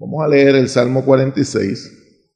[0.00, 2.30] Vamos a leer el Salmo 46,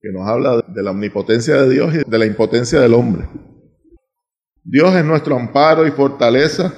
[0.00, 3.28] que nos habla de la omnipotencia de Dios y de la impotencia del hombre.
[4.64, 6.74] Dios es nuestro amparo y fortaleza,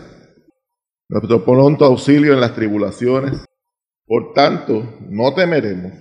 [1.09, 3.43] nuestro pronto auxilio en las tribulaciones.
[4.05, 5.95] Por tanto, no temeremos,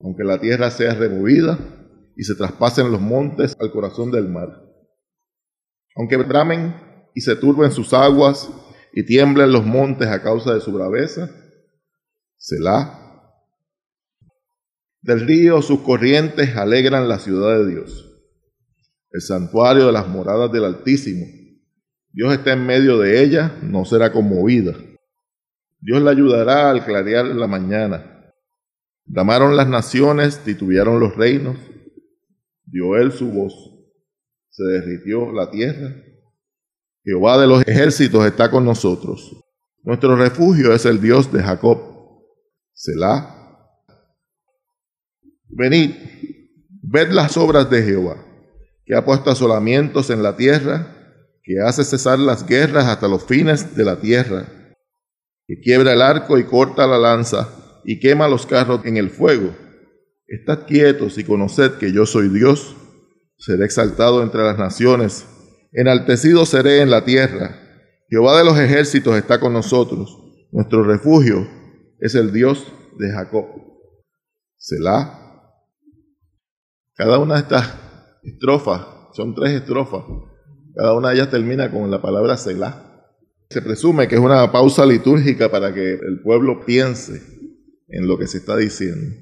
[0.00, 1.58] aunque la tierra sea removida
[2.16, 4.48] y se traspasen los montes al corazón del mar.
[5.96, 6.74] Aunque bramen
[7.14, 8.50] y se turben sus aguas
[8.94, 11.28] y tiemblen los montes a causa de su braveza,
[12.38, 12.99] Selah.
[15.02, 18.06] Del río sus corrientes alegran la ciudad de Dios,
[19.10, 21.26] el santuario de las moradas del Altísimo.
[22.12, 24.74] Dios está en medio de ella, no será conmovida.
[25.80, 28.32] Dios la ayudará al clarear la mañana.
[29.06, 31.56] Damaron las naciones, titubearon los reinos.
[32.66, 33.54] Dio él su voz.
[34.50, 35.96] Se derritió la tierra.
[37.02, 39.34] Jehová de los ejércitos está con nosotros.
[39.82, 41.80] Nuestro refugio es el Dios de Jacob.
[42.74, 43.39] Selah.
[45.52, 45.94] Venid,
[46.82, 48.24] ved las obras de Jehová,
[48.84, 50.96] que ha puesto asolamientos en la tierra,
[51.42, 54.46] que hace cesar las guerras hasta los fines de la tierra,
[55.46, 57.48] que quiebra el arco y corta la lanza,
[57.84, 59.56] y quema los carros en el fuego.
[60.26, 62.76] Estad quietos y conoced que yo soy Dios.
[63.36, 65.26] Seré exaltado entre las naciones,
[65.72, 67.56] enaltecido seré en la tierra.
[68.08, 70.18] Jehová de los ejércitos está con nosotros.
[70.52, 71.48] Nuestro refugio
[71.98, 73.46] es el Dios de Jacob.
[74.56, 75.19] Selah.
[77.00, 77.78] Cada una de estas
[78.22, 80.04] estrofas, son tres estrofas,
[80.74, 83.08] cada una de ellas termina con la palabra Selah.
[83.48, 87.22] Se presume que es una pausa litúrgica para que el pueblo piense
[87.88, 89.16] en lo que se está diciendo.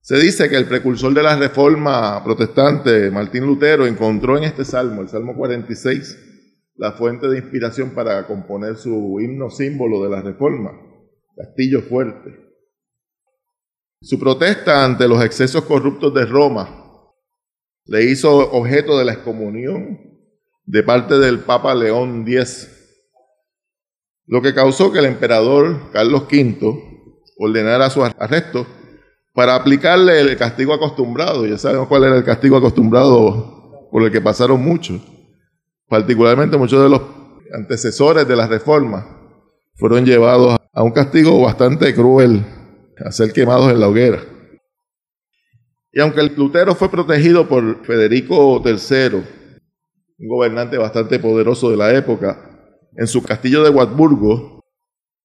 [0.00, 5.02] Se dice que el precursor de la reforma protestante, Martín Lutero, encontró en este salmo,
[5.02, 6.18] el Salmo 46,
[6.74, 10.72] la fuente de inspiración para componer su himno símbolo de la reforma,
[11.36, 12.41] Castillo Fuerte.
[14.02, 16.68] Su protesta ante los excesos corruptos de Roma
[17.84, 20.00] le hizo objeto de la excomunión
[20.64, 22.68] de parte del Papa León X,
[24.26, 28.66] lo que causó que el emperador Carlos V ordenara su arresto
[29.34, 31.46] para aplicarle el castigo acostumbrado.
[31.46, 35.00] Ya sabemos cuál era el castigo acostumbrado por el que pasaron muchos,
[35.88, 37.02] particularmente muchos de los
[37.54, 39.20] antecesores de la reforma
[39.76, 42.44] fueron llevados a un castigo bastante cruel
[42.98, 44.22] a ser quemados en la hoguera.
[45.92, 49.16] Y aunque el Lutero fue protegido por Federico III,
[50.18, 54.60] un gobernante bastante poderoso de la época, en su castillo de Wartburgo,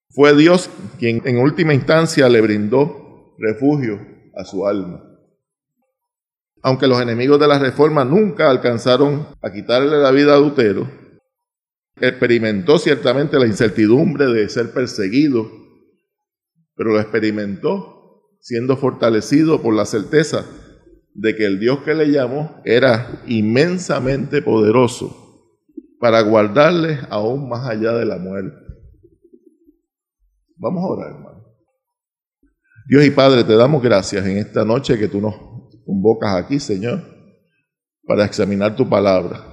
[0.10, 0.70] fue Dios
[1.00, 4.00] quien en última instancia le brindó refugio
[4.36, 5.04] a su alma.
[6.64, 10.90] Aunque los enemigos de la reforma nunca alcanzaron a quitarle la vida a Lutero,
[12.00, 15.67] experimentó ciertamente la incertidumbre de ser perseguido
[16.78, 17.98] pero lo experimentó
[18.40, 20.46] siendo fortalecido por la certeza
[21.14, 25.24] de que el Dios que le llamó era inmensamente poderoso
[26.00, 28.56] para guardarle aún más allá de la muerte.
[30.56, 31.44] Vamos a orar, hermano.
[32.88, 35.36] Dios y Padre, te damos gracias en esta noche que tú nos
[35.86, 37.04] convocas aquí, Señor,
[38.04, 39.44] para examinar tu palabra.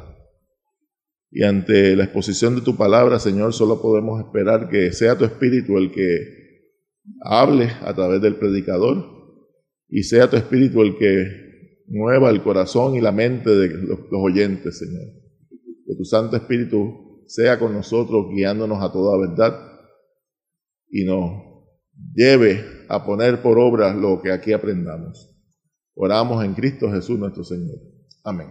[1.31, 5.79] Y ante la exposición de tu palabra, Señor, solo podemos esperar que sea tu Espíritu
[5.79, 6.44] el que
[7.23, 9.05] hable a través del predicador
[9.89, 11.45] y sea tu espíritu el que
[11.87, 15.07] mueva el corazón y la mente de los, oyentes, Señor.
[15.87, 19.55] Que tu Santo Espíritu sea con nosotros guiándonos a toda verdad
[20.91, 21.31] y nos
[22.15, 25.31] lleve a poner por obra lo que aquí aprendamos.
[25.95, 27.77] Oramos en Cristo Jesús nuestro Señor.
[28.25, 28.49] Amén.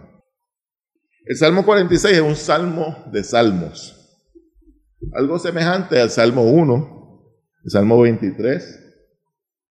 [1.26, 4.00] El Salmo 46 es un salmo de salmos.
[5.12, 7.03] Algo semejante al Salmo 1,
[7.66, 8.80] Salmo 23,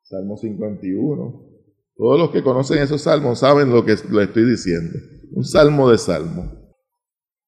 [0.01, 1.53] Salmo 51.
[1.95, 4.97] Todos los que conocen esos salmos saben lo que le estoy diciendo.
[5.31, 6.51] Un salmo de salmo.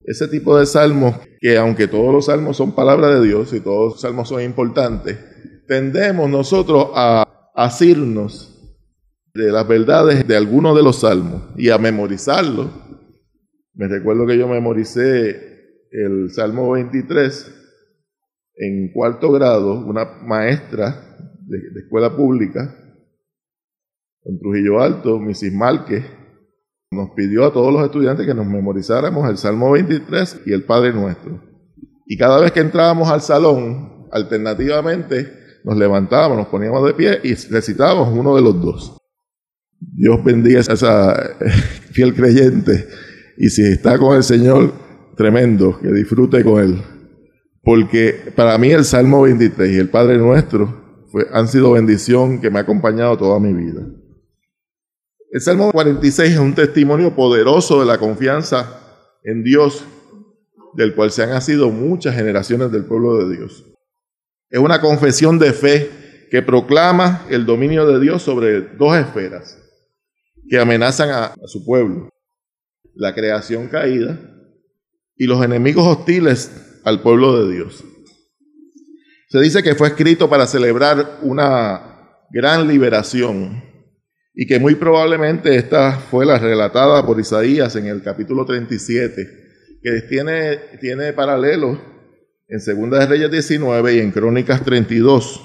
[0.04, 3.94] Ese tipo de salmos que aunque todos los salmos son palabra de Dios y todos
[3.94, 5.18] los salmos son importantes,
[5.66, 8.52] tendemos nosotros a asirnos
[9.34, 12.70] de las verdades de algunos de los salmos y a memorizarlos.
[13.74, 15.56] Me recuerdo que yo memoricé
[15.90, 17.55] el Salmo 23
[18.56, 21.16] en cuarto grado, una maestra
[21.46, 22.74] de, escuela pública
[24.24, 25.52] en Trujillo Alto, Mrs.
[25.52, 26.04] Márquez,
[26.90, 30.92] nos pidió a todos los estudiantes que nos memorizáramos el Salmo 23 y el Padre
[30.92, 31.40] Nuestro.
[32.06, 35.32] Y cada vez que entrábamos al salón, alternativamente
[35.64, 38.96] nos levantábamos, nos poníamos de pie y recitábamos uno de los dos.
[39.78, 41.36] Dios bendiga a esa
[41.92, 42.88] fiel creyente
[43.36, 44.72] y si está con el Señor,
[45.16, 46.95] tremendo, que disfrute con él
[47.66, 52.60] porque para mí el Salmo 23 y el Padre Nuestro han sido bendición que me
[52.60, 53.84] ha acompañado toda mi vida.
[55.32, 59.84] El Salmo 46 es un testimonio poderoso de la confianza en Dios,
[60.74, 63.64] del cual se han nacido muchas generaciones del pueblo de Dios.
[64.48, 65.90] Es una confesión de fe
[66.30, 69.60] que proclama el dominio de Dios sobre dos esferas
[70.48, 72.10] que amenazan a, su pueblo.
[72.94, 74.20] La creación caída
[75.16, 77.84] y los enemigos hostiles al pueblo de Dios.
[79.28, 83.60] Se dice que fue escrito para celebrar una gran liberación
[84.32, 89.28] y que muy probablemente esta fue la relatada por Isaías en el capítulo 37,
[89.82, 91.76] que tiene, tiene paralelo
[92.46, 95.42] en Segunda de Reyes 19 y en Crónicas 32.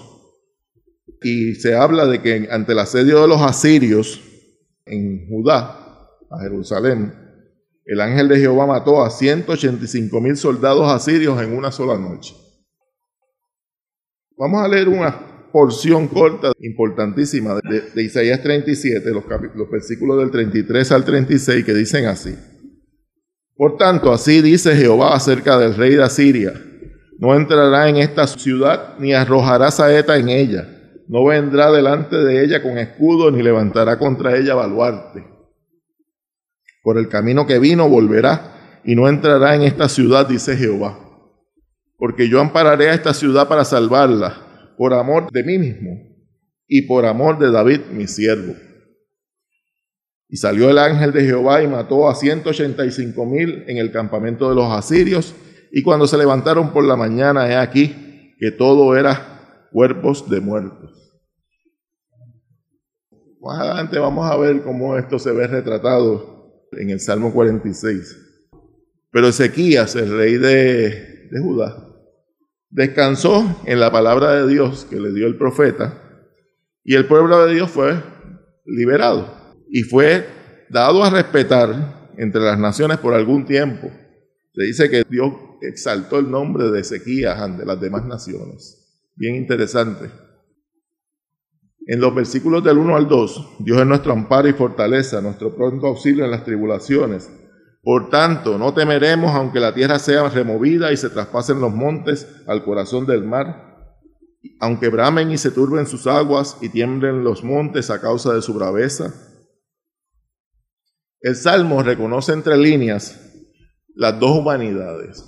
[1.24, 4.22] Y se habla de que ante el asedio de los asirios
[4.86, 7.21] en Judá, a Jerusalén,
[7.86, 12.36] el ángel de Jehová mató a 185 mil soldados asirios en una sola noche.
[14.38, 19.24] Vamos a leer una porción corta, importantísima, de, Isaías 37, los,
[19.56, 22.36] los versículos del 33 al 36, que dicen así.
[23.56, 26.54] Por tanto, así dice Jehová acerca del rey de Asiria.
[27.20, 30.68] No entrará en esta ciudad, ni arrojará saeta en ella.
[31.08, 35.31] No vendrá delante de ella con escudo, ni levantará contra ella baluarte.
[36.82, 41.12] Por el camino que vino volverá, y no entrará en esta ciudad, dice Jehová
[42.02, 46.00] porque yo ampararé a esta ciudad para salvarla, por amor de mí mismo
[46.68, 48.56] y por amor de David, mi siervo.
[50.28, 54.56] Y salió el ángel de Jehová y mató a 185 mil en el campamento de
[54.56, 55.36] los asirios,
[55.72, 61.22] y cuando se levantaron por la mañana, he aquí que todo era cuerpos de muertos.
[63.42, 66.31] Más adelante vamos a ver cómo esto se ve retratado
[66.72, 68.18] en el Salmo 46.
[69.12, 71.88] Pero Ezequías, el rey de, de Judá,
[72.70, 76.02] descansó en la palabra de Dios que le dio el profeta
[76.84, 78.02] y el pueblo de Dios fue
[78.66, 80.26] liberado y fue
[80.70, 83.92] dado a respetar entre las naciones por algún tiempo.
[84.54, 88.82] Se dice que Dios exaltó el nombre de Ezequías ante las demás naciones.
[89.16, 90.10] Bien interesante.
[91.88, 95.88] En los versículos del 1 al 2, Dios es nuestro amparo y fortaleza, nuestro pronto
[95.88, 97.30] auxilio en las tribulaciones
[97.84, 102.64] por tanto, no temeremos aunque la tierra sea removida y se traspasen los montes al
[102.64, 103.98] corazón del mar,
[104.60, 108.54] aunque bramen y se turben sus aguas y tiemblen los montes a causa de su
[108.54, 109.14] braveza.
[111.22, 113.20] El Salmo reconoce entre líneas
[113.96, 115.24] las dos humanidades.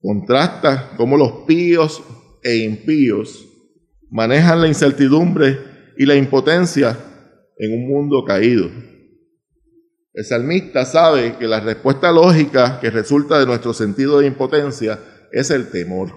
[0.00, 2.02] Contrasta cómo los píos
[2.42, 3.46] e impíos
[4.10, 5.58] manejan la incertidumbre
[5.96, 6.96] y la impotencia
[7.56, 8.70] en un mundo caído.
[10.12, 14.98] El salmista sabe que la respuesta lógica que resulta de nuestro sentido de impotencia
[15.30, 16.10] es el temor.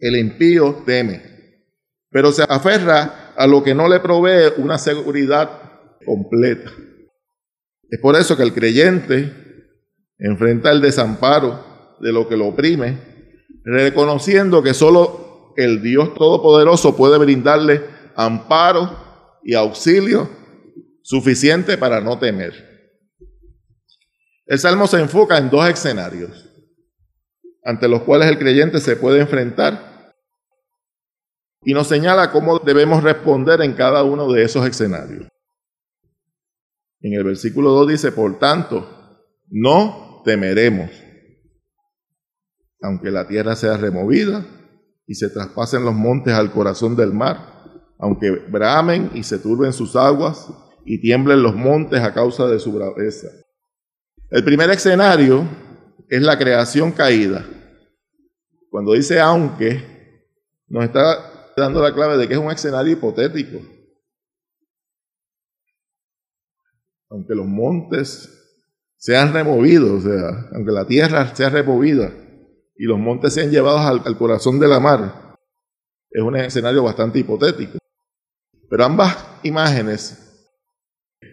[0.00, 1.22] El impío teme,
[2.10, 5.48] pero se aferra a lo que no le provee una seguridad
[6.04, 6.70] completa.
[7.88, 9.32] Es por eso que el creyente
[10.18, 12.98] enfrenta el desamparo de lo que lo oprime,
[13.64, 15.23] reconociendo que solo
[15.56, 17.82] el Dios Todopoderoso puede brindarle
[18.16, 18.96] amparo
[19.42, 20.28] y auxilio
[21.02, 22.52] suficiente para no temer.
[24.46, 26.50] El Salmo se enfoca en dos escenarios
[27.62, 30.14] ante los cuales el creyente se puede enfrentar
[31.64, 35.26] y nos señala cómo debemos responder en cada uno de esos escenarios.
[37.00, 38.86] En el versículo 2 dice, por tanto,
[39.48, 40.90] no temeremos,
[42.80, 44.44] aunque la tierra sea removida
[45.06, 49.96] y se traspasen los montes al corazón del mar, aunque bramen y se turben sus
[49.96, 50.48] aguas
[50.84, 53.28] y tiemblen los montes a causa de su braveza.
[54.30, 55.46] El primer escenario
[56.08, 57.46] es la creación caída.
[58.70, 59.82] Cuando dice aunque,
[60.68, 63.60] nos está dando la clave de que es un escenario hipotético.
[67.10, 68.28] Aunque los montes
[68.96, 72.23] sean removidos, o sea, aunque la tierra sea removida
[72.76, 75.34] y los montes sean llevados al, al corazón de la mar,
[76.10, 77.78] es un escenario bastante hipotético.
[78.70, 80.20] Pero ambas imágenes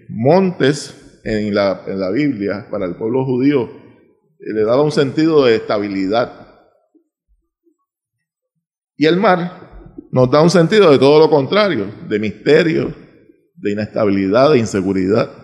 [0.09, 3.63] montes en la, en la Biblia para el pueblo judío
[4.39, 6.47] eh, le daba un sentido de estabilidad.
[8.97, 12.93] Y el mar nos da un sentido de todo lo contrario, de misterio,
[13.55, 15.40] de inestabilidad, de inseguridad.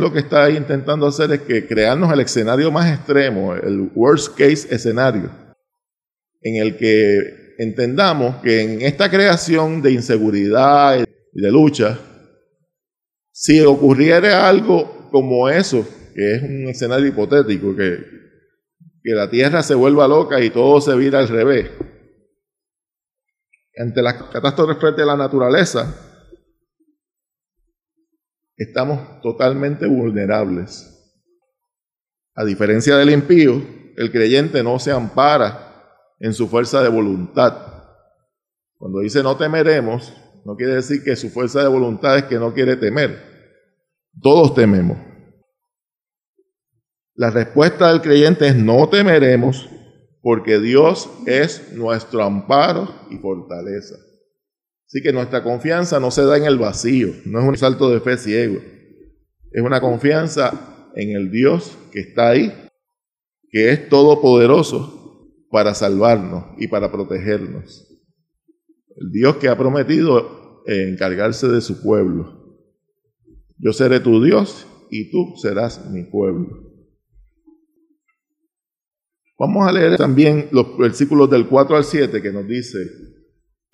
[0.00, 4.74] Lo que está intentando hacer es que crearnos el escenario más extremo, el worst case
[4.74, 5.30] escenario,
[6.40, 11.98] en el que entendamos que en esta creación de inseguridad y de lucha,
[13.30, 17.98] si ocurriera algo como eso, que es un escenario hipotético, que,
[19.02, 21.70] que la Tierra se vuelva loca y todo se vira al revés,
[23.76, 26.09] ante las catástrofes de la naturaleza,
[28.60, 30.86] estamos totalmente vulnerables.
[32.34, 33.62] A diferencia del impío,
[33.96, 37.56] el creyente no se ampara en su fuerza de voluntad.
[38.76, 40.12] Cuando dice no temeremos,
[40.44, 43.18] no quiere decir que su fuerza de voluntad es que no quiere temer.
[44.20, 44.98] Todos tememos.
[47.14, 49.70] La respuesta del creyente es no temeremos
[50.20, 53.96] porque Dios es nuestro amparo y fortaleza.
[54.90, 58.00] Así que nuestra confianza no se da en el vacío, no es un salto de
[58.00, 58.60] fe ciego.
[59.52, 62.52] Es una confianza en el Dios que está ahí,
[63.50, 67.86] que es todopoderoso para salvarnos y para protegernos.
[68.96, 72.58] El Dios que ha prometido encargarse de su pueblo.
[73.58, 76.48] Yo seré tu Dios y tú serás mi pueblo.
[79.38, 82.78] Vamos a leer también los versículos del 4 al 7 que nos dice,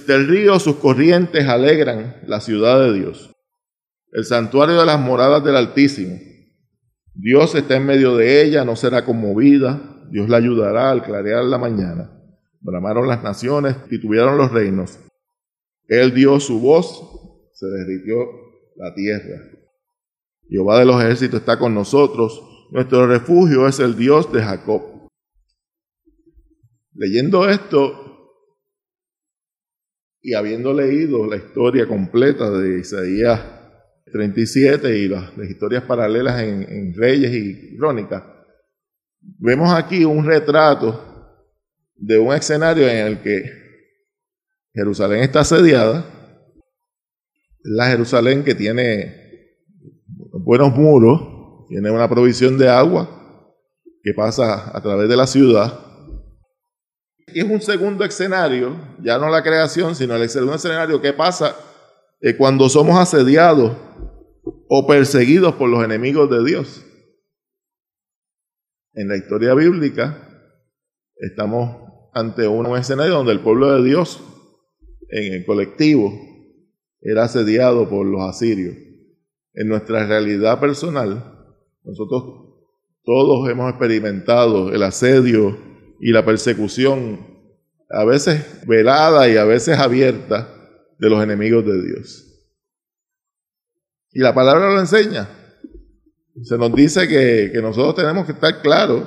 [0.04, 3.34] del río sus corrientes alegran la ciudad de Dios,
[4.12, 6.18] el santuario de las moradas del Altísimo.
[7.14, 11.58] Dios está en medio de ella, no será conmovida, Dios la ayudará al clarear la
[11.58, 12.12] mañana.
[12.60, 14.98] Bramaron las naciones, titubearon los reinos.
[15.88, 18.16] Él dio su voz, se derritió
[18.76, 19.40] la tierra.
[20.48, 24.82] Jehová de los ejércitos está con nosotros, nuestro refugio es el Dios de Jacob.
[26.94, 28.05] Leyendo esto,
[30.26, 33.40] y habiendo leído la historia completa de Isaías
[34.10, 38.24] 37 y las, historias paralelas en, Reyes y Crónicas,
[39.20, 41.00] vemos aquí un retrato
[41.94, 43.52] de un escenario en el que
[44.74, 46.04] Jerusalén está asediada,
[47.62, 49.54] la Jerusalén que tiene
[50.32, 53.44] buenos muros, tiene una provisión de agua
[54.02, 55.85] que pasa a través de la ciudad,
[57.26, 61.56] es un segundo escenario, ya no la creación, sino el segundo escenario, ¿qué pasa
[62.20, 63.76] eh, cuando somos asediados
[64.68, 66.84] o perseguidos por los enemigos de Dios?
[68.94, 70.22] En la historia bíblica
[71.16, 74.22] estamos ante un escenario donde el pueblo de Dios
[75.10, 76.12] en el colectivo
[77.00, 78.74] era asediado por los asirios.
[79.52, 81.54] En nuestra realidad personal,
[81.84, 82.22] nosotros
[83.02, 87.26] todos hemos experimentado el asedio y la persecución,
[87.90, 90.52] a veces velada y a veces abierta,
[90.98, 92.24] de los enemigos de Dios.
[94.12, 95.28] Y la palabra lo enseña.
[96.42, 99.06] Se nos dice que, que nosotros tenemos que estar claros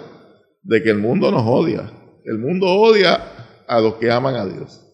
[0.61, 1.91] de que el mundo nos odia.
[2.25, 3.19] El mundo odia
[3.67, 4.85] a los que aman a Dios.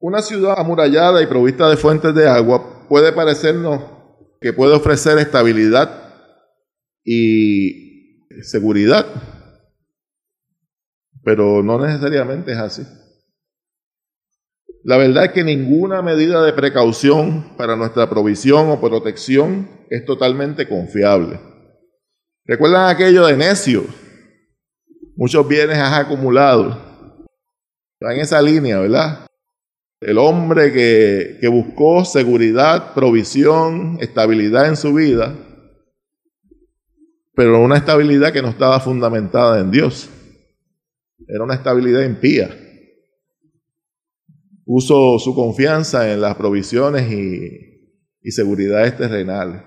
[0.00, 3.82] Una ciudad amurallada y provista de fuentes de agua puede parecernos
[4.40, 6.12] que puede ofrecer estabilidad
[7.04, 7.87] y
[8.42, 9.06] seguridad,
[11.24, 12.82] pero no necesariamente es así.
[14.84, 20.68] La verdad es que ninguna medida de precaución para nuestra provisión o protección es totalmente
[20.68, 21.40] confiable.
[22.44, 23.84] ¿Recuerdan aquello de necio?
[25.16, 26.86] Muchos bienes has acumulado.
[28.00, 29.26] En esa línea, ¿verdad?
[30.00, 35.34] El hombre que buscó seguridad, provisión, estabilidad en su vida,
[37.38, 40.10] pero una estabilidad que no estaba fundamentada en Dios.
[41.28, 42.50] Era una estabilidad impía.
[44.64, 49.62] Puso su confianza en las provisiones y, y seguridades terrenales.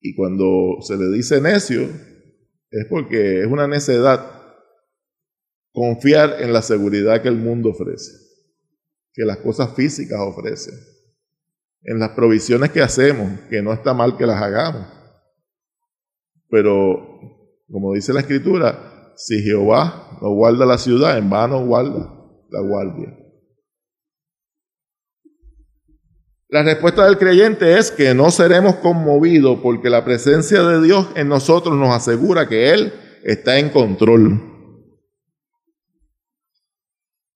[0.00, 4.32] Y cuando se le dice necio, es porque es una necedad
[5.70, 8.10] confiar en la seguridad que el mundo ofrece,
[9.12, 10.74] que las cosas físicas ofrecen,
[11.84, 14.99] en las provisiones que hacemos, que no está mal que las hagamos
[16.50, 17.20] pero,
[17.70, 22.12] como dice la escritura, si Jehová no guarda la ciudad, en vano guarda
[22.50, 23.16] la guardia.
[26.48, 31.28] La respuesta del creyente es que no seremos conmovidos porque la presencia de Dios en
[31.28, 32.92] nosotros nos asegura que Él
[33.22, 34.40] está en control.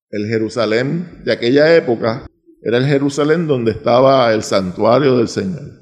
[0.09, 2.27] El Jerusalén de aquella época
[2.61, 5.81] era el Jerusalén donde estaba el santuario del Señor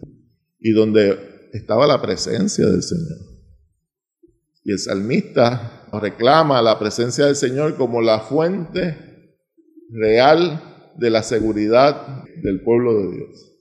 [0.60, 3.20] y donde estaba la presencia del Señor.
[4.64, 9.38] Y el salmista reclama la presencia del Señor como la fuente
[9.92, 13.52] real de la seguridad del pueblo de Dios.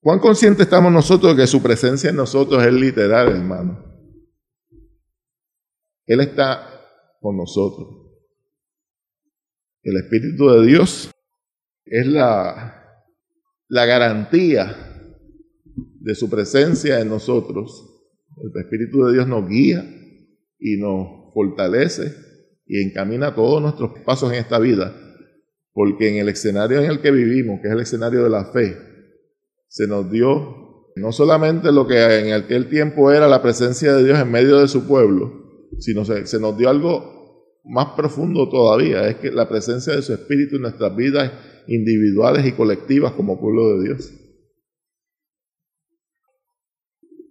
[0.00, 3.82] ¿Cuán conscientes estamos nosotros de que su presencia en nosotros es literal, hermano?
[6.04, 6.68] Él está
[7.20, 7.88] con nosotros.
[9.82, 11.10] El Espíritu de Dios
[11.86, 13.04] es la,
[13.68, 14.95] la garantía
[16.06, 17.84] de su presencia en nosotros,
[18.36, 19.84] el Espíritu de Dios nos guía
[20.56, 22.14] y nos fortalece
[22.64, 24.94] y encamina todos nuestros pasos en esta vida,
[25.72, 28.76] porque en el escenario en el que vivimos, que es el escenario de la fe,
[29.66, 34.20] se nos dio no solamente lo que en aquel tiempo era la presencia de Dios
[34.20, 39.16] en medio de su pueblo, sino se, se nos dio algo más profundo todavía, es
[39.16, 41.32] que la presencia de su Espíritu en nuestras vidas
[41.66, 44.12] individuales y colectivas como pueblo de Dios.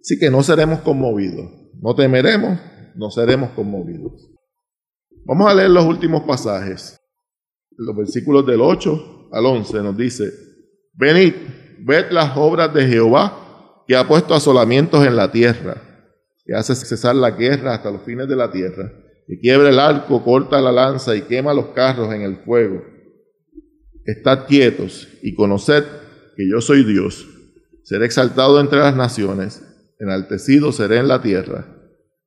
[0.06, 1.50] Así que no seremos conmovidos,
[1.82, 2.60] no temeremos,
[2.94, 4.30] no seremos conmovidos.
[5.24, 6.96] Vamos a leer los últimos pasajes.
[7.76, 10.30] Los versículos del 8 al 11 nos dice,
[10.92, 11.34] venid,
[11.80, 15.82] ved las obras de Jehová, que ha puesto asolamientos en la tierra,
[16.44, 18.92] que hace cesar la guerra hasta los fines de la tierra,
[19.26, 22.80] que quiebra el arco, corta la lanza y quema los carros en el fuego.
[24.04, 25.82] Estad quietos y conoced
[26.36, 27.26] que yo soy Dios.
[27.82, 29.65] Seré exaltado entre las naciones,
[29.98, 31.66] enaltecido seré en la tierra.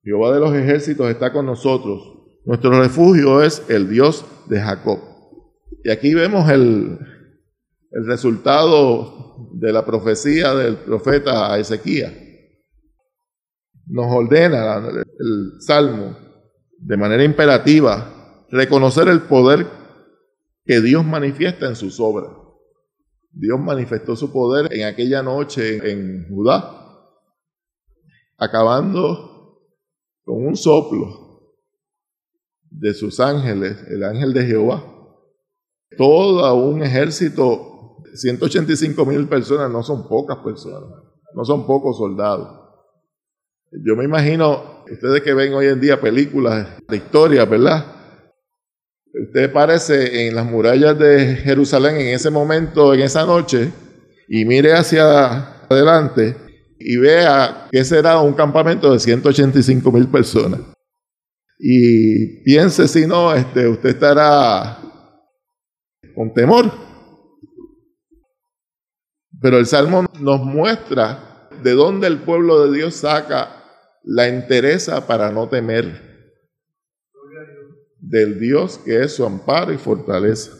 [0.03, 2.01] Jehová de los ejércitos está con nosotros.
[2.45, 4.99] Nuestro refugio es el Dios de Jacob.
[5.83, 6.97] Y aquí vemos el,
[7.91, 12.13] el resultado de la profecía del profeta Ezequías.
[13.87, 16.17] Nos ordena el Salmo
[16.77, 19.67] de manera imperativa reconocer el poder
[20.65, 22.31] que Dios manifiesta en sus obras.
[23.31, 26.78] Dios manifestó su poder en aquella noche en Judá,
[28.39, 29.59] acabando
[30.23, 31.55] con un soplo
[32.71, 34.83] de sus ángeles, el ángel de Jehová.
[35.97, 40.89] Todo un ejército, 185 mil personas, no son pocas personas,
[41.35, 42.57] no son pocos soldados.
[43.85, 47.85] Yo me imagino, ustedes que ven hoy en día películas de historia, ¿verdad?
[49.27, 53.71] Usted parece en las murallas de Jerusalén en ese momento, en esa noche,
[54.27, 56.48] y mire hacia adelante
[56.79, 60.61] y vea que será un campamento de 185 mil personas.
[61.59, 64.79] Y piense si no, este, usted estará
[66.15, 66.71] con temor.
[69.41, 73.59] Pero el Salmo nos muestra de dónde el pueblo de Dios saca
[74.03, 76.09] la entereza para no temer
[77.99, 80.51] del Dios que es su amparo y fortaleza.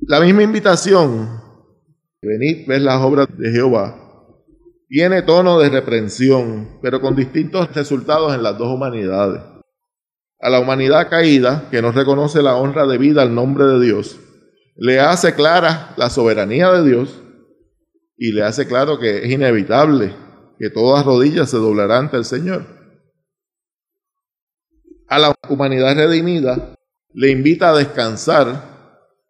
[0.00, 1.40] La misma invitación,
[2.26, 4.02] venid, ver las obras de Jehová,
[4.88, 9.42] tiene tono de reprensión, pero con distintos resultados en las dos humanidades.
[10.38, 14.20] A la humanidad caída, que no reconoce la honra debida al nombre de Dios,
[14.76, 17.22] le hace clara la soberanía de Dios
[18.16, 20.14] y le hace claro que es inevitable
[20.58, 22.64] que todas rodillas se doblarán ante el Señor.
[25.08, 26.74] A la humanidad redimida,
[27.12, 28.76] le invita a descansar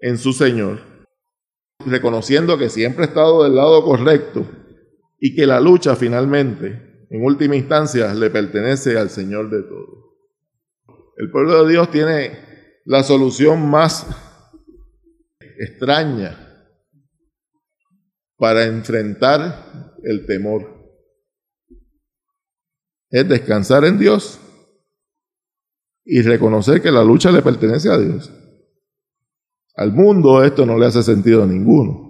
[0.00, 0.80] en su Señor,
[1.84, 4.46] reconociendo que siempre ha estado del lado correcto
[5.18, 10.06] y que la lucha finalmente, en última instancia, le pertenece al Señor de todo.
[11.16, 12.38] El pueblo de Dios tiene
[12.84, 14.06] la solución más
[15.58, 16.42] extraña
[18.36, 20.76] para enfrentar el temor.
[23.10, 24.40] Es descansar en Dios
[26.04, 28.30] y reconocer que la lucha le pertenece a Dios.
[29.76, 32.06] Al mundo esto no le hace sentido a ninguno.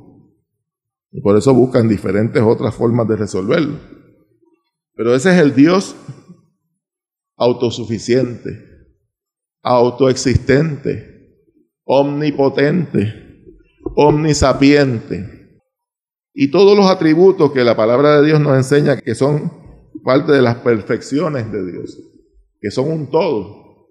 [1.11, 3.79] Y por eso buscan diferentes otras formas de resolverlo.
[4.95, 5.97] Pero ese es el Dios
[7.37, 8.51] autosuficiente,
[9.63, 11.43] autoexistente,
[11.85, 13.45] omnipotente,
[13.97, 15.61] omnisapiente.
[16.33, 19.51] Y todos los atributos que la palabra de Dios nos enseña que son
[20.05, 21.99] parte de las perfecciones de Dios,
[22.61, 23.89] que son un todo.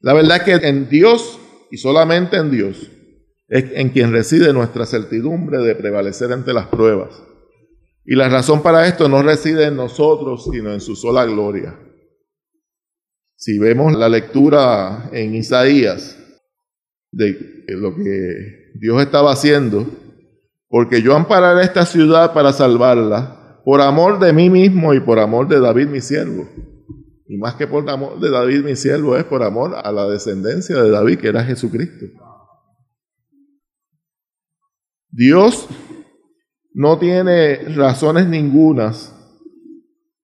[0.00, 1.38] La verdad es que en Dios
[1.70, 2.90] y solamente en Dios
[3.48, 7.22] es en quien reside nuestra certidumbre de prevalecer ante las pruebas.
[8.04, 11.78] Y la razón para esto no reside en nosotros, sino en su sola gloria.
[13.36, 16.16] Si vemos la lectura en Isaías
[17.12, 19.86] de lo que Dios estaba haciendo,
[20.68, 25.48] porque yo ampararé esta ciudad para salvarla, por amor de mí mismo y por amor
[25.48, 26.48] de David mi siervo.
[27.28, 30.80] Y más que por amor de David, mi siervo, es por amor a la descendencia
[30.82, 32.06] de David, que era Jesucristo.
[35.10, 35.68] Dios
[36.72, 39.12] no tiene razones ningunas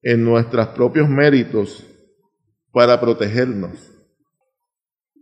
[0.02, 1.84] en nuestros propios méritos
[2.72, 3.90] para protegernos.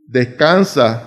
[0.06, 1.06] Descansa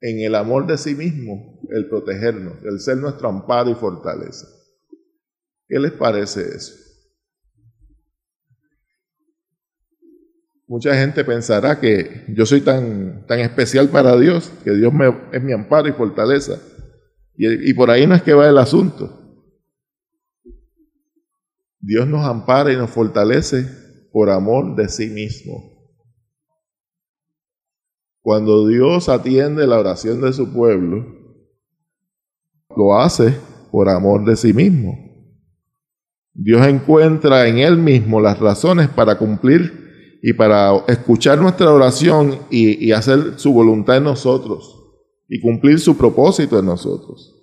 [0.00, 4.46] en el amor de sí mismo el protegernos, el ser nuestro amparo y fortaleza.
[5.66, 6.87] ¿Qué les parece eso?
[10.68, 14.92] Mucha gente pensará que yo soy tan, tan especial para Dios, que Dios
[15.32, 16.60] es mi amparo y fortaleza.
[17.38, 19.18] Y, y por ahí no es que va el asunto.
[21.80, 23.66] Dios nos ampara y nos fortalece
[24.12, 25.56] por amor de sí mismo.
[28.20, 31.06] Cuando Dios atiende la oración de su pueblo,
[32.76, 33.34] lo hace
[33.70, 34.98] por amor de sí mismo.
[36.34, 39.87] Dios encuentra en Él mismo las razones para cumplir
[40.22, 44.74] y para escuchar nuestra oración y, hacer su voluntad en nosotros
[45.28, 47.34] y cumplir su propósito en nosotros.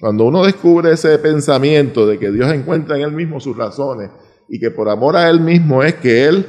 [0.00, 4.10] Cuando uno descubre ese pensamiento de que Dios encuentra en Él mismo sus razones
[4.48, 6.46] y que por amor a Él mismo es que Él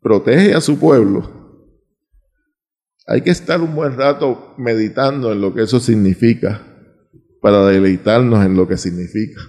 [0.00, 1.36] protege a su pueblo,
[3.06, 6.62] hay que estar un buen rato meditando en lo que eso significa
[7.40, 9.40] para deleitarnos en lo que significa.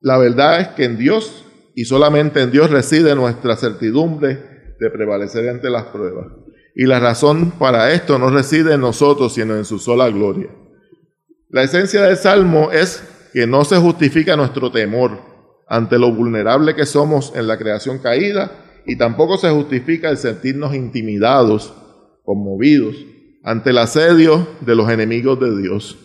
[0.00, 5.48] La verdad es que en Dios y solamente en Dios reside nuestra certidumbre de prevalecer
[5.48, 6.26] ante las pruebas.
[6.74, 10.50] Y la razón para esto no reside en nosotros, sino en su sola gloria.
[11.48, 15.20] La esencia del Salmo es que no se justifica nuestro temor
[15.68, 20.74] ante lo vulnerable que somos en la creación caída y tampoco se justifica el sentirnos
[20.74, 21.72] intimidados,
[22.24, 22.96] conmovidos
[23.42, 25.98] ante el asedio de los enemigos de Dios.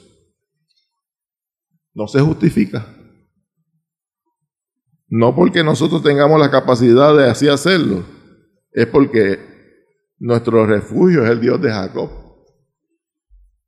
[1.94, 2.99] No se justifica.
[5.10, 8.06] No porque nosotros tengamos la capacidad de así hacerlo,
[8.72, 9.40] es porque
[10.20, 12.10] nuestro refugio es el Dios de Jacob.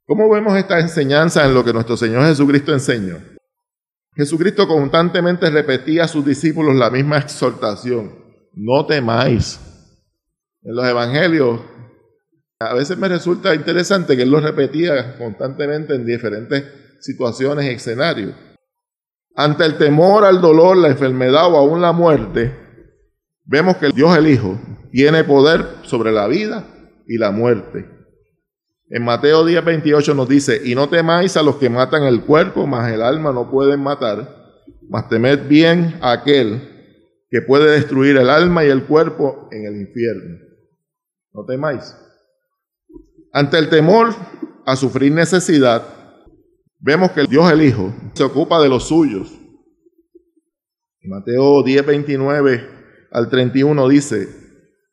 [0.05, 3.17] ¿Cómo vemos esta enseñanza en lo que nuestro Señor Jesucristo enseñó?
[4.13, 8.21] Jesucristo constantemente repetía a sus discípulos la misma exhortación
[8.53, 9.59] no temáis.
[10.63, 11.61] En los evangelios,
[12.59, 16.63] a veces me resulta interesante que él lo repetía constantemente en diferentes
[16.99, 18.35] situaciones y escenarios.
[19.35, 22.55] Ante el temor al dolor, la enfermedad o aún la muerte,
[23.45, 24.59] vemos que Dios el Hijo
[24.91, 26.65] tiene poder sobre la vida
[27.07, 27.89] y la muerte.
[28.89, 32.67] En Mateo 10, 28 nos dice, y no temáis a los que matan el cuerpo,
[32.67, 34.27] mas el alma no pueden matar,
[34.89, 36.67] mas temed bien a aquel
[37.29, 40.39] que puede destruir el alma y el cuerpo en el infierno.
[41.33, 41.95] No temáis.
[43.31, 44.13] Ante el temor
[44.65, 45.83] a sufrir necesidad,
[46.81, 49.31] vemos que Dios el Hijo se ocupa de los suyos.
[51.03, 52.69] Mateo 10, 29
[53.11, 54.27] al 31 dice,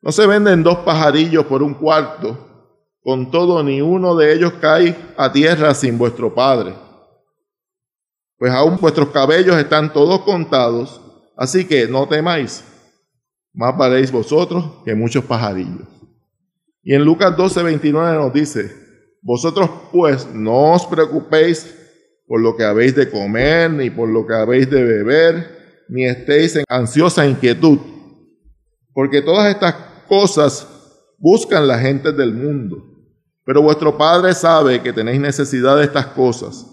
[0.01, 2.71] no se venden dos pajarillos por un cuarto,
[3.01, 6.73] con todo ni uno de ellos cae a tierra sin vuestro Padre.
[8.37, 11.01] Pues aún vuestros cabellos están todos contados.
[11.35, 12.63] Así que no temáis,
[13.53, 15.87] más valéis vosotros que muchos pajarillos.
[16.83, 18.71] Y en Lucas 12, 29 nos dice,
[19.21, 21.78] vosotros pues no os preocupéis
[22.29, 26.57] por lo que habéis de comer, ni por lo que habéis de beber, ni estéis
[26.57, 27.79] en ansiosa inquietud,
[28.93, 29.73] porque todas estas
[30.07, 30.67] cosas
[31.17, 32.77] buscan la gente del mundo.
[33.45, 36.67] Pero vuestro Padre sabe que tenéis necesidad de estas cosas,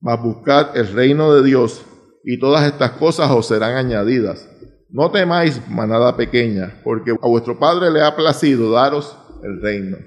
[0.00, 1.84] mas buscad el reino de Dios
[2.24, 4.48] y todas estas cosas os serán añadidas.
[4.88, 9.98] No temáis, manada pequeña, porque a vuestro Padre le ha placido daros el reino.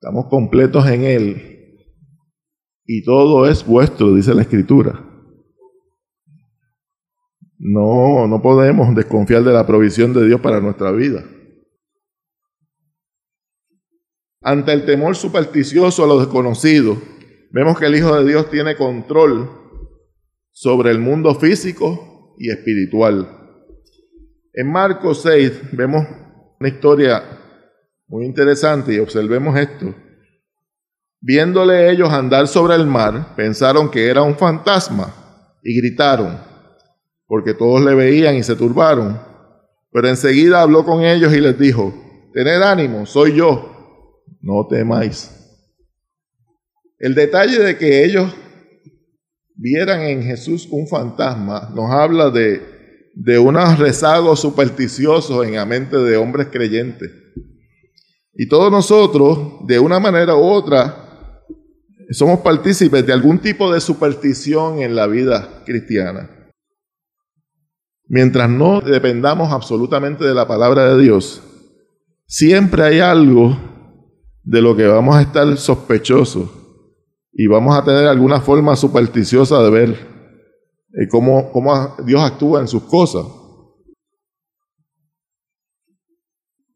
[0.00, 1.55] Estamos completos en Él
[2.86, 5.02] y todo es vuestro, dice la Escritura.
[7.58, 11.24] No, no podemos desconfiar de la provisión de Dios para nuestra vida.
[14.42, 16.96] Ante el temor supersticioso a lo desconocido,
[17.50, 19.50] vemos que el Hijo de Dios tiene control
[20.52, 23.28] sobre el mundo físico y espiritual.
[24.52, 26.06] En Marcos 6 vemos
[26.60, 27.22] una historia
[28.06, 29.94] muy interesante y observemos esto.
[31.20, 35.14] Viéndole ellos andar sobre el mar, pensaron que era un fantasma
[35.62, 36.38] y gritaron,
[37.26, 39.20] porque todos le veían y se turbaron.
[39.90, 41.94] Pero enseguida habló con ellos y les dijo,
[42.34, 45.32] tened ánimo, soy yo, no temáis.
[46.98, 48.34] El detalle de que ellos
[49.54, 52.62] vieran en Jesús un fantasma nos habla de,
[53.14, 57.10] de unos rezagos supersticiosos en la mente de hombres creyentes.
[58.34, 61.05] Y todos nosotros, de una manera u otra,
[62.10, 66.30] somos partícipes de algún tipo de superstición en la vida cristiana.
[68.08, 71.42] Mientras no dependamos absolutamente de la palabra de Dios,
[72.26, 73.56] siempre hay algo
[74.44, 76.48] de lo que vamos a estar sospechosos
[77.32, 82.68] y vamos a tener alguna forma supersticiosa de ver eh, cómo, cómo Dios actúa en
[82.68, 83.26] sus cosas.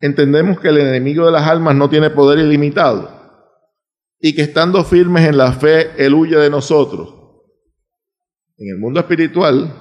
[0.01, 3.20] Entendemos que el enemigo de las almas no tiene poder ilimitado
[4.21, 7.15] y que estando firmes en la fe, Él huye de nosotros.
[8.59, 9.75] En el mundo espiritual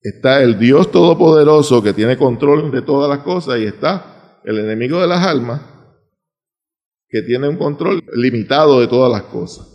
[0.00, 5.00] está el Dios Todopoderoso que tiene control de todas las cosas y está el enemigo
[5.00, 5.60] de las almas
[7.08, 9.68] que tiene un control limitado de todas las cosas.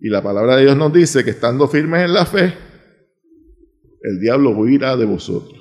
[0.00, 2.54] Y la palabra de Dios nos dice que estando firmes en la fe,
[4.02, 5.58] el diablo huirá de vosotros.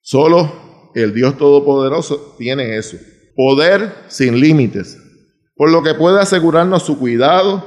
[0.00, 2.96] Solo el Dios Todopoderoso tiene eso.
[3.34, 4.98] Poder sin límites.
[5.54, 7.64] Por lo que puede asegurarnos su cuidado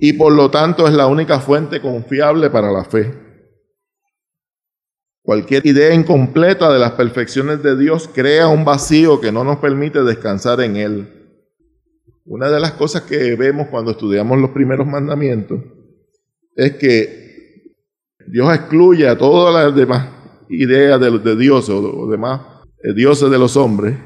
[0.00, 3.12] y por lo tanto es la única fuente confiable para la fe.
[5.22, 10.04] Cualquier idea incompleta de las perfecciones de Dios crea un vacío que no nos permite
[10.04, 11.12] descansar en Él.
[12.24, 15.60] Una de las cosas que vemos cuando estudiamos los primeros mandamientos
[16.54, 17.74] es que
[18.26, 20.08] Dios excluye a todas las demás
[20.48, 22.55] ideas de, Dios o, demás eh,
[22.94, 23.98] dioses de los hombres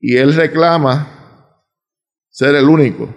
[0.00, 1.54] y Él reclama
[2.30, 3.14] ser el único.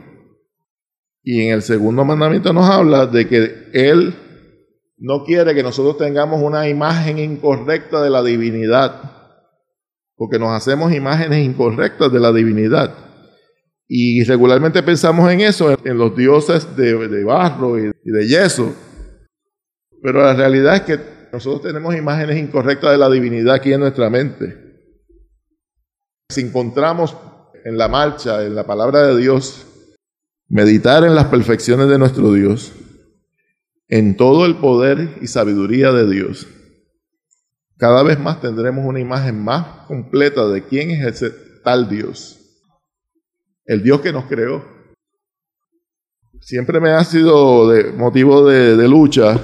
[1.24, 4.14] Y en el segundo mandamiento nos habla de que Él
[4.98, 9.02] no quiere que nosotros tengamos una imagen incorrecta de la divinidad,
[10.16, 12.94] porque nos hacemos imágenes incorrectas de la divinidad.
[13.88, 18.74] Y regularmente pensamos en eso, en los dioses de, barro y de yeso.
[20.02, 24.08] Pero la realidad es que nosotros tenemos imágenes incorrectas de la divinidad aquí en nuestra
[24.08, 24.56] mente.
[26.30, 27.18] Si encontramos
[27.66, 29.66] en la marcha, en la palabra de Dios,
[30.48, 32.72] meditar en las perfecciones de nuestro Dios,
[33.88, 36.48] en todo el poder y sabiduría de Dios,
[37.78, 41.32] cada vez más tendremos una imagen más completa de quién es ese
[41.64, 42.62] tal Dios,
[43.66, 44.64] el Dios que nos creó.
[46.42, 49.42] Siempre me ha sido de motivo de, de lucha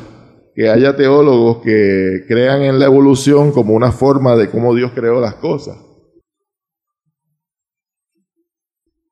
[0.60, 5.22] que haya teólogos que crean en la evolución como una forma de cómo Dios creó
[5.22, 5.78] las cosas.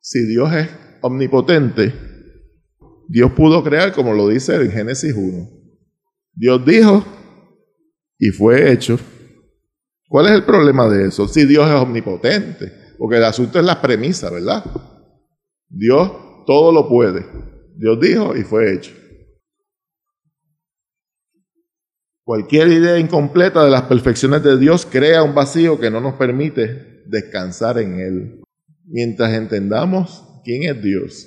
[0.02, 0.68] Si Dios es
[1.00, 1.94] omnipotente,
[3.08, 5.50] Dios pudo crear como lo dice en Génesis 1.
[6.34, 7.06] Dios dijo
[8.20, 9.00] y fue hecho.
[10.10, 11.30] ¿Cuál es el problema de eso?
[11.30, 14.66] Si Dios es omnipotente, porque el asunto es la premisa, ¿verdad?
[15.70, 16.12] Dios
[16.46, 17.26] todo lo puede.
[17.78, 18.92] Dios dijo y fue hecho.
[22.28, 27.02] Cualquier idea incompleta de las perfecciones de Dios crea un vacío que no nos permite
[27.06, 28.44] descansar en Él.
[28.84, 31.26] Mientras entendamos quién es Dios,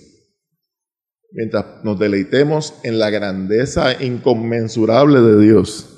[1.32, 5.88] mientras nos deleitemos en la grandeza inconmensurable de Dios,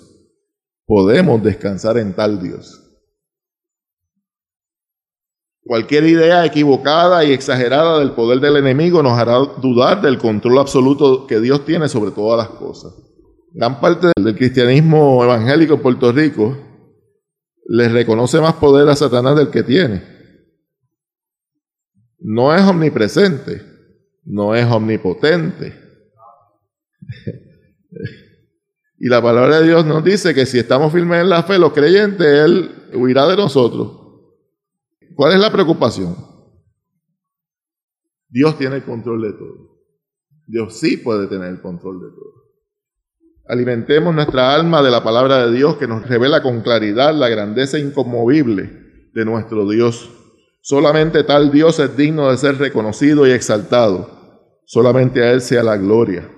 [0.86, 2.80] podemos descansar en tal Dios.
[5.64, 11.26] Cualquier idea equivocada y exagerada del poder del enemigo nos hará dudar del control absoluto
[11.26, 13.11] que Dios tiene sobre todas las cosas.
[13.54, 16.56] Gran parte del cristianismo evangélico en Puerto Rico
[17.66, 20.12] le reconoce más poder a Satanás del que tiene
[22.22, 23.62] no es omnipresente,
[24.24, 25.74] no es omnipotente.
[28.98, 31.72] y la palabra de Dios nos dice que si estamos firmes en la fe, los
[31.72, 33.98] creyentes, Él huirá de nosotros.
[35.14, 36.16] ¿Cuál es la preocupación?
[38.28, 39.72] Dios tiene el control de todo.
[40.46, 42.41] Dios sí puede tener el control de todo.
[43.52, 47.78] Alimentemos nuestra alma de la palabra de Dios que nos revela con claridad la grandeza
[47.78, 50.08] inconmovible de nuestro Dios
[50.64, 54.08] Solamente tal Dios es digno de ser reconocido y exaltado.
[54.64, 56.28] Solamente a Él sea la gloria.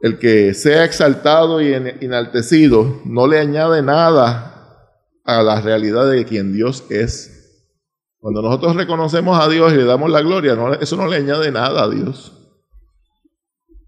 [0.00, 6.52] El que sea exaltado y enaltecido no le añade nada a la realidad de quien
[6.52, 7.70] Dios es.
[8.18, 11.84] Cuando nosotros reconocemos a Dios y le damos la gloria, eso no le añade nada
[11.84, 12.41] a Dios.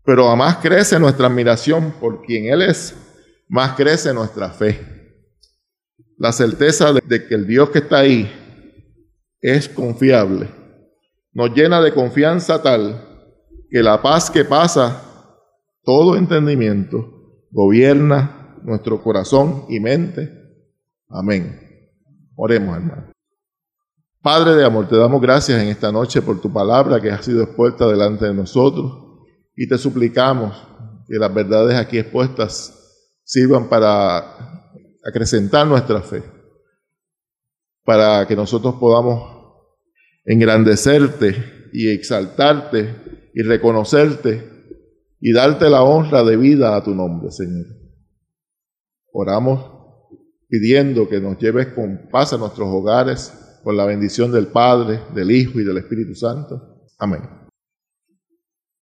[0.05, 2.95] Pero a más crece nuestra admiración por quien Él es,
[3.49, 4.81] más crece nuestra fe.
[6.19, 8.31] La certeza de que el Dios que está ahí
[9.41, 10.49] es confiable.
[11.33, 13.09] Nos llena de confianza tal
[13.71, 15.03] que la paz que pasa
[15.83, 17.11] todo entendimiento
[17.51, 20.31] gobierna nuestro corazón y mente.
[21.09, 21.61] Amén.
[22.37, 23.13] Oremos, hermano.
[24.23, 27.43] Padre de amor, te damos gracias en esta noche por tu palabra que ha sido
[27.43, 29.04] expuesta delante de nosotros
[29.57, 30.57] y te suplicamos
[31.07, 32.75] que las verdades aquí expuestas
[33.23, 34.71] sirvan para
[35.05, 36.23] acrecentar nuestra fe,
[37.85, 39.35] para que nosotros podamos
[40.25, 44.55] engrandecerte y exaltarte y reconocerte
[45.21, 47.67] y darte la honra de vida a tu nombre, Señor.
[49.13, 49.75] Oramos
[50.49, 55.31] pidiendo que nos lleves con paz a nuestros hogares, con la bendición del Padre, del
[55.31, 56.87] Hijo y del Espíritu Santo.
[56.99, 57.44] Amén.